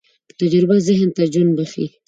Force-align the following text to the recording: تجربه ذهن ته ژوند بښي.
تجربه 0.39 0.77
ذهن 0.87 1.09
ته 1.15 1.23
ژوند 1.33 1.51
بښي. 1.57 1.85